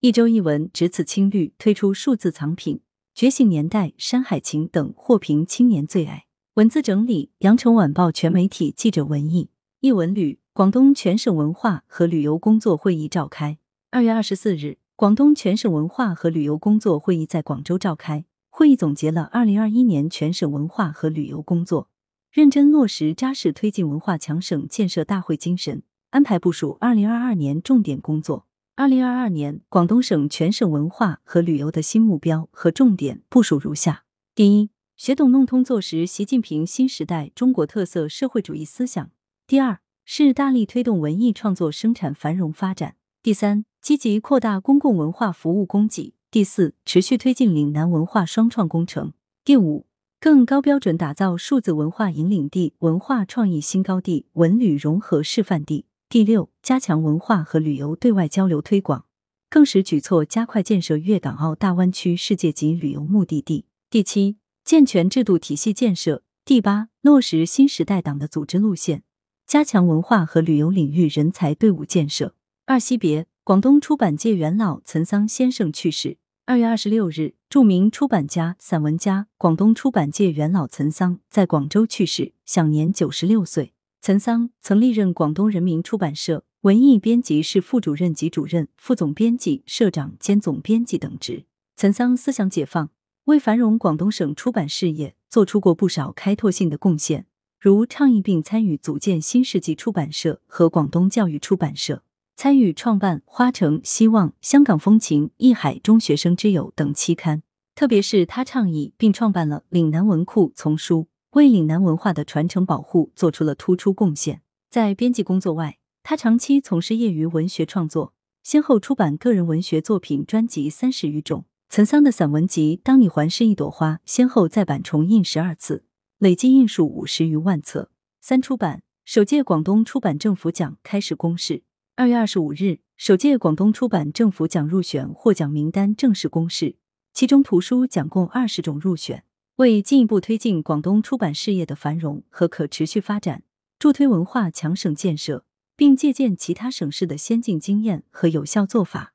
[0.00, 2.76] 一周一文，只此青绿推出数字藏品，
[3.16, 6.26] 《觉醒年代》《山海情》等获评青年最爱。
[6.54, 9.50] 文字整理：羊城晚报全媒体记者文艺。
[9.80, 13.58] 一文旅：广东全省文化和旅游工作会议召开。
[13.90, 18.24] 二月二十四日，广东全省文化和旅游工作会议在广州召开。
[18.50, 21.90] 会议总结了二零二一年全省文化和旅游工作，
[22.30, 28.46] 认真落实扎实推进文化强省建设大会精神，安排部署二零二二年重点工作。
[28.78, 34.04] 二零二二年，广东省全省文化和旅游的新目标和重点部署如下：
[34.36, 39.06] 第一，学懂弄通做实习近平新时代中国特色社会主义思想；
[39.48, 46.14] 第二，是大力推动文艺创作生产繁荣发展；第三，积极扩大公共文化服务供给。
[46.30, 49.12] 第四，持续推进岭南文化双创工程。
[49.44, 49.86] 第五，
[50.20, 55.86] 更高标准打造数字文化引领地、文化创意新高地、文旅融合示范地。
[56.10, 59.04] 第六，加强文化和旅游对外交流推广，
[59.50, 63.66] 更使举措加快建设粤港澳大湾区世界级旅游目的地。
[63.90, 66.22] 第七，健全制度体系建设。
[66.46, 69.02] 第八，落实新时代党的组织路线，
[69.46, 72.34] 加强文化和旅游领域人才队伍建设。
[72.64, 73.26] 二惜别。
[73.44, 76.18] 广东出版界元老岑桑先生去世。
[76.44, 83.72] 二月二十六日，著名出版家、散文家、广东出版界元老岑桑在广州去世，享年九十六岁。
[84.00, 91.44] 岑桑曾历任广东人民出版社文艺编辑室副主任及主任、副总编辑、社长兼总编辑等职。
[91.76, 92.90] 岑桑思想解放，
[93.24, 97.26] 为繁荣广东省出版事业做出过不少开拓性的贡献，
[97.60, 102.02] 如倡议并参与组建新世纪出版社和广东教育出版社。
[102.34, 107.42] 参与创办《花城》《希望》《香港风情》《艺海中学生之友》等期刊，
[107.74, 114.40] 特别是他倡议并创办了岭南文库丛书，为岭南文化的传承保护做出了突出贡献。
[114.70, 121.44] 在编辑工作外，他长期从事业余文学创作，先后出版个人文学作品专辑三十余种。
[121.68, 125.84] 岑桑的散文集《当你环视一朵花》先后再版重印十二次，
[126.16, 127.90] 累计印数五十余万册。
[128.22, 131.62] 三出版首届广东出版政府奖开始公示。
[131.96, 136.76] 二月二十五日，首届广东出版政府奖入选获奖名单正式公示，
[137.12, 139.24] 其中图书奖共二十种入选。
[139.58, 143.42] 为进一步推进广东出版事业的繁荣和可持续发展，
[143.76, 149.14] 助推文化强省建设，并借鉴其他省市的先进经验和有效做法，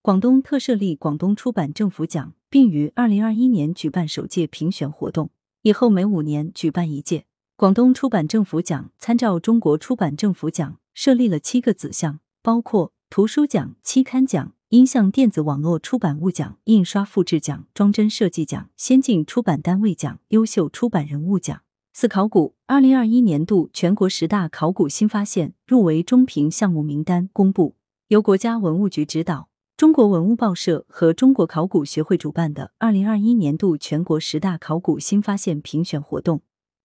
[0.00, 5.30] 广东特设立广东出版政府奖，并于二零二一年举办首届评选活动，
[5.62, 7.26] 以后每五年举办一届。
[7.56, 10.76] 广东出版政府奖参照中国出版政府奖。
[10.92, 21.62] 设立了七个子项，包括图书奖、期刊奖、音像电子网络出版物奖、印刷复制奖、装帧设计奖、先进出版单位奖、优秀出版人物奖。
[21.92, 27.74] 四考古，二零二一年度全国十大考古新发现入围中评项目名单公布，
[28.06, 36.42] 由国家文物局指导，中国文物报社和中国考古学会主办的二零二一年度全国十大考古新发现评选活动，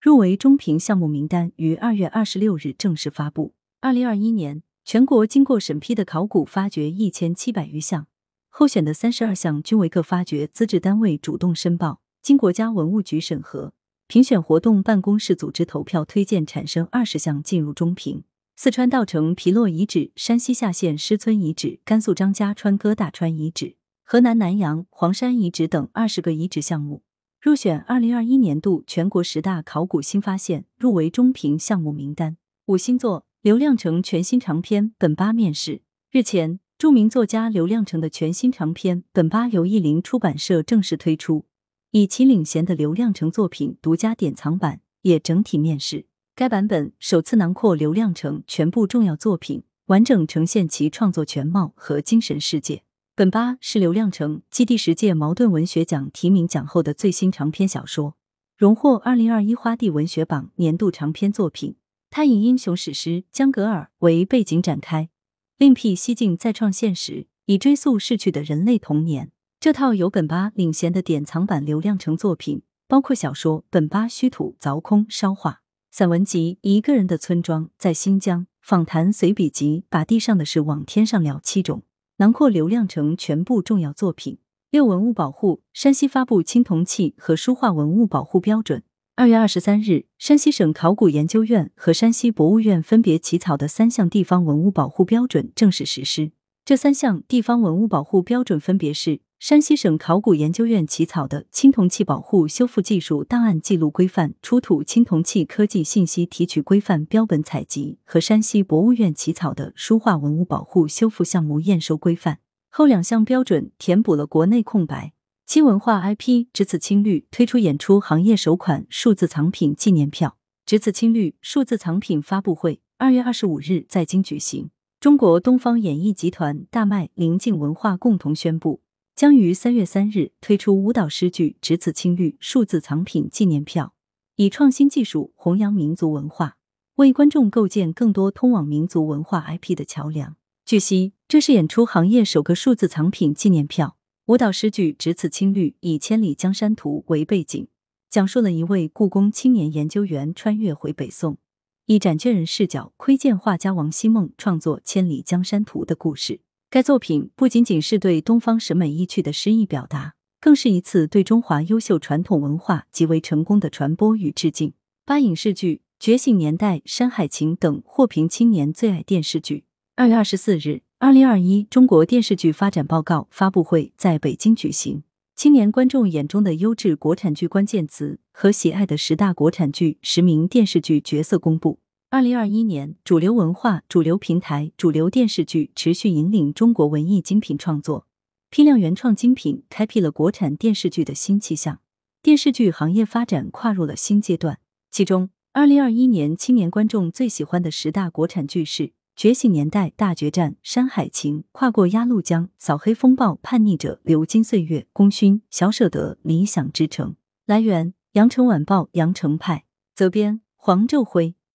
[0.00, 3.54] 入围中评项目名单于二月二十六日正式发布。
[3.80, 8.06] 二零二一年，全国经过审批的考古发掘一千七百余项，
[8.48, 13.74] 候选的三十二项均为各发掘资质单位主动申报，经国家文物局审核，
[14.06, 18.24] 评选活动办公室组织投票推荐，产生二十项进入中评。
[18.56, 23.76] 四川稻城皮洛遗址、山西夏县师村遗址、甘肃张家川疙大川遗址、
[24.06, 27.02] 河南南阳黄山遗址等二十个遗址项目
[27.38, 32.38] 入选二零二一年度全国十大考古新发现入围中评项目名单。
[32.64, 33.27] 五星座。
[33.40, 35.82] 刘亮程全新长篇《本巴》面世。
[36.10, 41.46] 日前，著名作家刘亮程的全新长篇《本巴》由译林出版社正式推出，
[41.92, 46.06] 以其领衔的刘亮程作品独家典藏版也整体面世。
[46.34, 52.74] 该版本首次囊括刘亮程全部重要作品，完整呈现其创作全貌和精神世界。
[53.14, 58.16] 《本巴》是刘亮程继第十届茅盾文学奖提名奖后的最新长篇小说，
[58.56, 61.76] 荣获二零二一花地文学榜年度长篇作品。
[62.10, 65.10] 他以英雄史诗《江格尔》为背景展开，
[65.56, 69.30] 另辟蹊径再创现实，以追溯逝去的人类童年。
[69.60, 75.50] 这套由本巴领衔的典藏版刘亮程作品，包括小说《本巴虚土凿空烧化》、
[75.90, 81.82] 散文集《一个人的村庄在新疆》、访谈随笔集《把地上的事往天上聊》七种，
[82.16, 84.38] 囊括刘亮程全部重要作品。
[84.70, 88.82] 六文物保护，山西发布青铜器和书画文物保护标准。
[89.18, 96.30] 二月二十三日，山西省考古研究院和山西博物院分别起草的三项地方文物保护标准正式实施。
[96.64, 112.34] 这三项地方文物保护标准分别是：山西省考古研究院起草的《青铜器保护修复技术档案记录规范》、出土青铜器科技信息提取规范标本采集和山西博物院起草的《书画文物保护修复项目验收规范》。
[112.70, 115.14] 后两项标准填补了国内空白。
[115.48, 120.36] 七文化 IP 只此青绿推出演出行业首款数字藏品纪念票。
[120.66, 124.68] 只此青绿数字藏品发布会二月二十五日在京举行。
[125.00, 128.82] 中国东方演艺集团、大麦、临近文化共同宣布，
[129.16, 133.94] 将于三月三日推出舞蹈诗句《只此青绿》数字藏品纪念票，
[134.36, 136.58] 以创新技术弘扬民族文化，
[136.96, 140.36] 为观众构建更多通往民族文化 IP 的桥梁。
[140.66, 143.96] 据悉，这是演出行业首个数字藏品纪念票。
[144.28, 147.66] 舞蹈诗句《只此青绿》以《千里江山图》为背景，
[148.10, 151.38] 讲述了一位故宫青年研究员穿越回北宋。
[151.86, 156.40] 以展卷人视角窥见画家王希孟创作《千里江山图》的故事。
[156.68, 164.74] 该作品不仅仅是对东方审美意趣的诗意表达，更是一次对中华优秀传统文化极为成功的传播与致敬。
[165.06, 169.64] 八影视剧《觉醒年代》《山海情》等获评青年最爱电视剧。
[169.96, 175.04] 二月二十四日，二零二一中国电视剧发展报告发布会在北京举行。
[175.36, 181.78] 青年观众眼中的优质国产剧关键词和喜爱的十大国产剧、十名电视剧角色公布。
[182.10, 188.08] 二零二一年，主流文化、主流平台、主流电视剧持续引领中国文艺精品创作，
[188.50, 191.78] 批量原创精品开辟了国产电视剧的新气象，
[192.20, 194.58] 电视剧行业发展跨入了新阶段。
[194.90, 198.90] 其中，二零二一年青年观众最喜欢的十大国产剧是。
[199.18, 207.16] 觉醒年代、大决战、山海情、跨过鸭绿江、扫黑风暴、叛逆者、流金岁月、功勋、小舍得、理想之城。
[207.44, 211.34] 来源：羊城晚报羊城派，责编：黄昼辉。